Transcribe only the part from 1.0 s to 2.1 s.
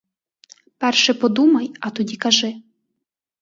подумай, а